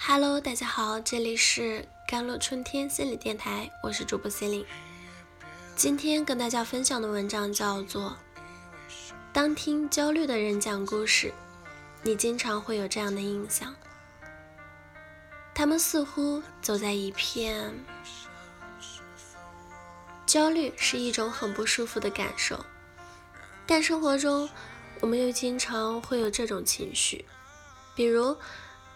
[0.00, 4.64] Hello，大家好，这里是甘露春天心理电台，我是主播心灵。
[5.74, 8.16] 今天跟大家分享的文章叫做
[9.32, 11.28] 《当听焦虑的人讲故事》，
[12.04, 13.74] 你经常会有这样的印象，
[15.52, 17.74] 他们似乎走在一片……
[20.24, 22.64] 焦虑是一种很不舒服的感受，
[23.66, 24.48] 但生活中
[25.00, 27.24] 我们又经常会有这种情绪，
[27.96, 28.36] 比如。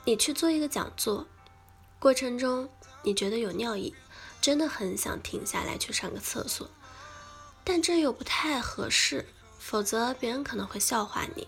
[0.05, 1.27] 你去做一个讲座，
[1.99, 2.69] 过程中
[3.03, 3.95] 你觉得有尿意，
[4.41, 6.69] 真的很想停下来去上个厕所，
[7.63, 9.27] 但这又不太合适，
[9.59, 11.47] 否则别人可能会笑话你。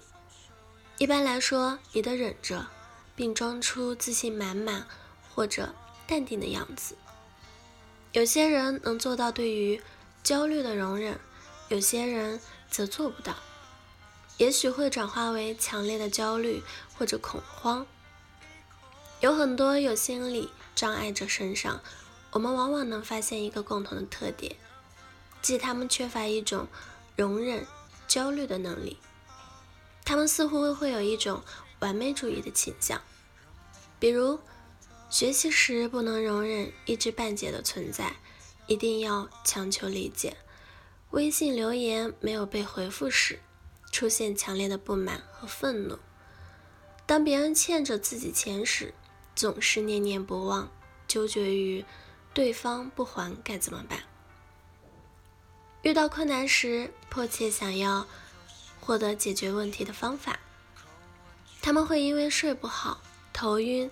[0.98, 2.68] 一般来说，你得忍着，
[3.16, 4.86] 并装出自信满满
[5.34, 5.74] 或者
[6.06, 6.96] 淡定的样子。
[8.12, 9.82] 有些人能做到对于
[10.22, 11.18] 焦虑的容忍，
[11.68, 13.34] 有些人则做不到，
[14.38, 16.62] 也许会转化为强烈的焦虑
[16.96, 17.84] 或者恐慌。
[19.24, 21.80] 有很多有心理障碍者身上，
[22.30, 24.54] 我们往往能发现一个共同的特点，
[25.40, 26.68] 即他们缺乏一种
[27.16, 27.66] 容忍
[28.06, 28.98] 焦虑的能力。
[30.04, 31.42] 他们似乎会有一种
[31.78, 33.00] 完美主义的倾向，
[33.98, 34.38] 比如
[35.08, 38.16] 学习时不能容忍一知半解的存在，
[38.66, 40.36] 一定要强求理解；
[41.12, 43.40] 微信留言没有被回复时，
[43.90, 45.96] 出现强烈的不满和愤怒；
[47.06, 48.92] 当别人欠着自己钱时，
[49.34, 50.70] 总是念念不忘，
[51.08, 51.84] 纠结于
[52.32, 54.00] 对方不还该怎么办？
[55.82, 58.06] 遇到困难时，迫切想要
[58.80, 60.38] 获得解决问题的方法。
[61.60, 63.00] 他们会因为睡不好、
[63.32, 63.90] 头晕、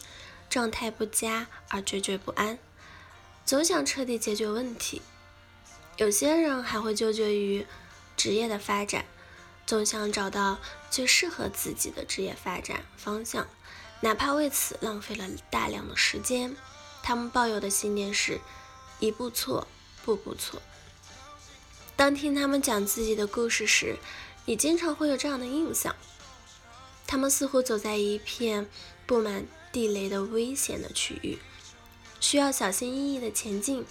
[0.49, 2.59] 状态不佳而惴惴不安，
[3.45, 5.03] 总想彻底解决问题。
[5.97, 7.67] 有些人还会纠结于
[8.17, 9.05] 职业的发展，
[9.67, 10.59] 总想找到
[10.91, 13.47] 最适合自己的职业发展方向。
[14.03, 16.57] 哪怕为此浪费了大量的时间，
[17.05, 18.41] 他们抱有的信念是
[18.99, 19.69] “一步错，
[20.05, 20.61] 步步错”。
[21.95, 23.97] 当听他们讲自己的故事时，
[24.45, 25.95] 你经常会有这样的印象：
[27.07, 28.69] 他们似乎走在一片
[29.07, 31.39] 布满地雷的危险的区域，
[32.19, 33.87] 需要小心翼翼地前进。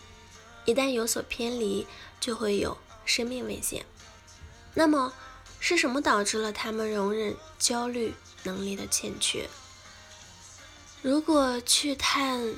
[0.65, 1.87] 一旦有所偏离，
[2.19, 3.85] 就会有生命危险。
[4.73, 5.13] 那么，
[5.61, 9.49] 是什么导致了他们容忍焦虑能力的欠缺？
[11.01, 12.53] 如果去探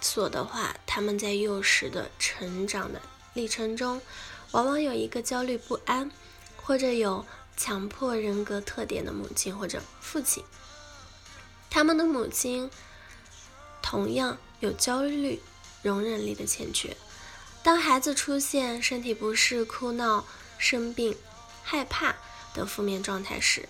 [0.00, 3.00] 索的话，他们在幼时的成长的
[3.34, 4.02] 历程中，
[4.50, 6.10] 往往有一个焦虑不安
[6.56, 7.24] 或者有
[7.56, 10.42] 强迫人格特点的母亲或者父亲。
[11.70, 12.68] 他们的母亲
[13.80, 15.40] 同样有焦虑
[15.82, 16.96] 容忍力的欠缺。
[17.62, 20.26] 当孩子出现身体不适、哭闹、
[20.58, 21.16] 生病、
[21.62, 22.16] 害怕
[22.52, 23.68] 等负面状态时，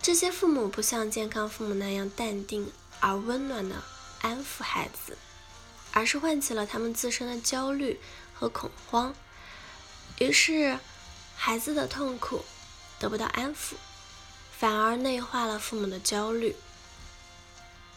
[0.00, 2.72] 这些父母不像健康父母那样淡定。
[3.00, 3.82] 而温暖的
[4.22, 5.16] 安抚孩子，
[5.92, 8.00] 而是唤起了他们自身的焦虑
[8.34, 9.14] 和恐慌，
[10.18, 10.78] 于是
[11.36, 12.44] 孩子的痛苦
[12.98, 13.74] 得不到安抚，
[14.58, 16.56] 反而内化了父母的焦虑。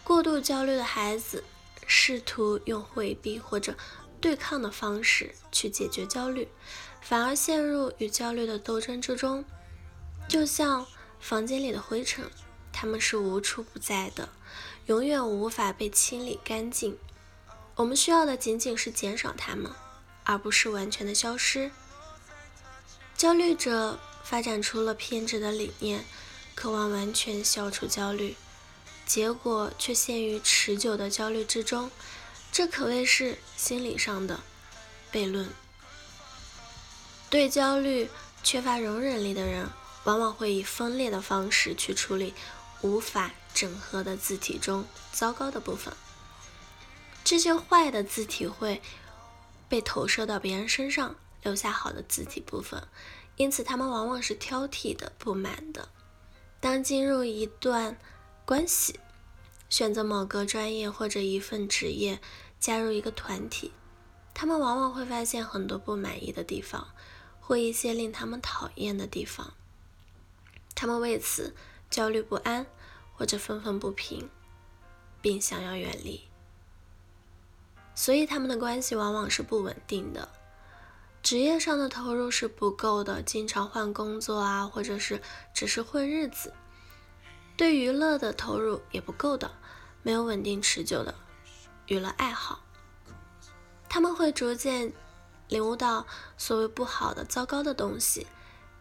[0.04, 1.44] 过度焦虑的孩子
[1.86, 3.76] 试图用回避或者
[4.20, 6.48] 对抗的方式去解决焦虑，
[7.02, 9.46] 反而陷入与焦虑的斗争之中，
[10.28, 10.86] 就像
[11.20, 12.30] 房间里的灰尘，
[12.74, 14.30] 他们是无处不在的。
[14.90, 16.98] 永远无法被清理干净。
[17.76, 19.72] 我们需要的仅仅是减少它们，
[20.24, 21.70] 而不是完全的消失。
[23.16, 26.04] 焦虑者发展出了偏执的理念，
[26.56, 28.36] 渴望完全消除焦虑，
[29.06, 31.92] 结果却陷于持久的焦虑之中。
[32.52, 34.40] 这可谓是心理上的
[35.14, 35.48] 悖论。
[37.30, 38.10] 对焦虑
[38.42, 39.70] 缺乏容忍力的人，
[40.06, 42.34] 往往会以分裂的方式去处理
[42.82, 43.30] 无法。
[43.54, 45.94] 整合的字体中糟糕的部分，
[47.24, 48.82] 这些坏的字体会
[49.68, 52.88] 被投射到别人身上，留下好的字体部分。
[53.36, 55.90] 因此，他们往往是挑剔的、不满的。
[56.60, 57.98] 当进入一段
[58.46, 59.00] 关系，
[59.70, 62.20] 选择某个专业或者一份职业，
[62.60, 63.72] 加入一个团体，
[64.34, 66.90] 他们往往会发现很多不满意的地方，
[67.40, 69.54] 或一些令他们讨厌的地方。
[70.76, 71.56] 他们为此
[71.90, 72.66] 焦虑不安。
[73.20, 74.30] 或者愤愤不平，
[75.22, 76.22] 并想要远离，
[77.94, 80.30] 所以他们的关系往往是不稳定的。
[81.22, 85.22] 职业上的投入是不够的，经常换工作啊，或者是
[85.54, 86.54] 只是混日子。
[87.58, 89.52] 对娱乐的投入也不够的，
[90.02, 91.14] 没有稳定持久的
[91.88, 92.64] 娱乐爱好。
[93.90, 94.94] 他们会逐渐
[95.50, 96.08] 领悟到，
[96.38, 98.26] 所谓不好的、糟糕的东西，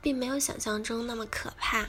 [0.01, 1.89] 并没有想象中那么可怕。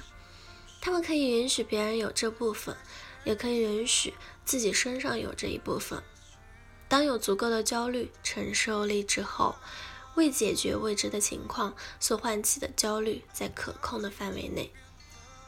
[0.81, 2.75] 他们可以允许别人有这部分，
[3.23, 4.13] 也可以允许
[4.45, 6.01] 自己身上有这一部分。
[6.87, 9.55] 当有足够的焦虑承受力之后，
[10.15, 14.71] 未解决未知的情况所唤起的焦虑在可控的范围内，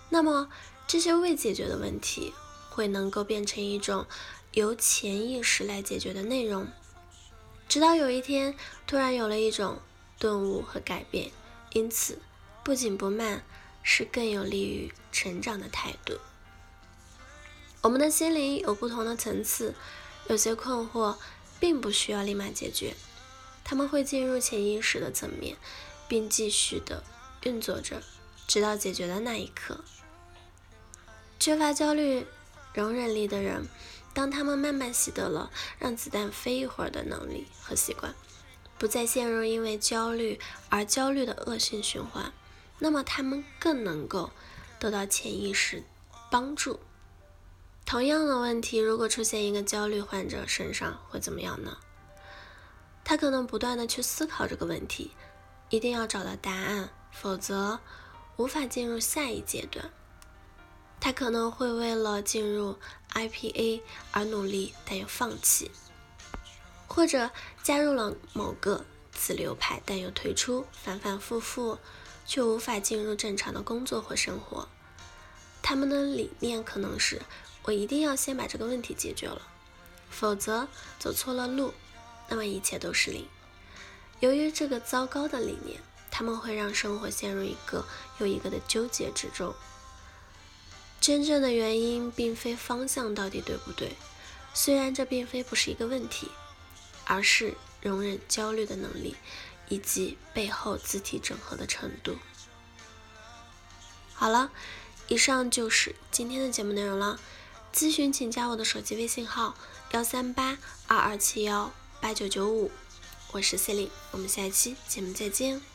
[0.09, 0.49] 那么
[0.85, 2.33] 这些未解决的问题
[2.69, 4.05] 会能够变成一种
[4.51, 6.67] 由潜意识来解决的内容，
[7.67, 8.55] 直到有一天
[8.85, 9.79] 突然有了一种
[10.19, 11.31] 顿悟和改变。
[11.73, 12.19] 因此，
[12.63, 13.43] 不紧不慢
[13.83, 16.19] 是更有利于成长的态度。
[17.81, 19.73] 我们的心灵有不同的层次。
[20.27, 21.17] 有些困惑
[21.59, 22.93] 并不需要立马解决，
[23.63, 25.57] 他们会进入潜意识的层面，
[26.07, 27.03] 并继续的
[27.41, 28.01] 运作着，
[28.47, 29.83] 直到解决的那一刻。
[31.39, 32.27] 缺乏焦虑
[32.73, 33.67] 容忍力的人，
[34.13, 38.13] 当他们慢慢习得了让子弹飞一会儿的能力和习惯，
[38.77, 40.39] 不再陷入因为焦虑
[40.69, 42.31] 而焦虑的恶性循环，
[42.83, 44.31] 那么他们更能够
[44.79, 45.83] 得到潜意识
[46.31, 46.79] 帮助。
[47.85, 51.77] 同样的问题，如果出现一个焦虑患者身上会怎么样呢？
[53.03, 55.11] 他可能不断的去思考这个问题，
[55.69, 57.79] 一定要找到答案，否则
[58.37, 59.91] 无法进入下一阶段。
[60.99, 62.77] 他可能会为了进入
[63.13, 63.81] IPA
[64.11, 65.69] 而努力，但又放弃，
[66.87, 67.29] 或者
[67.61, 71.77] 加入了某个子流派，但又退出，反反复复，
[72.25, 74.67] 却无法进入正常的工作或生活。
[75.61, 77.21] 他们的理念可能是。
[77.63, 79.39] 我一定要先把这个问题解决了，
[80.09, 81.75] 否则走错了路，
[82.27, 83.27] 那么一切都是零。
[84.19, 85.79] 由于这个糟糕的理念，
[86.09, 87.85] 他们会让生活陷入一个
[88.17, 89.53] 又一个的纠结之中。
[90.99, 93.95] 真正的原因并非方向到底对不对，
[94.55, 96.31] 虽然这并非不是一个问题，
[97.05, 99.15] 而是容忍焦虑的能力
[99.71, 102.17] 以及背后字体整合的程度。
[104.13, 104.51] 好了，
[105.07, 107.17] 以上就是今天的节目内容了。
[107.73, 109.55] 咨询请加我的手机微信号
[109.91, 110.57] 幺三八
[110.87, 111.71] 二二七幺
[112.01, 112.69] 八九九五，
[113.31, 115.70] 我是 Celine，，我们下一期节目再见。